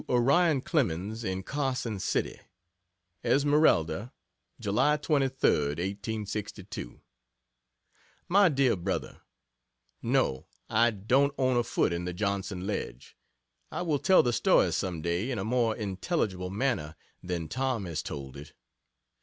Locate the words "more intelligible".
15.45-16.49